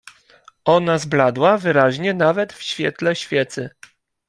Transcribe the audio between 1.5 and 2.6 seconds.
wyraźnie, nawet